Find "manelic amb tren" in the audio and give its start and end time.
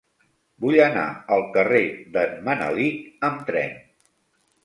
2.47-3.77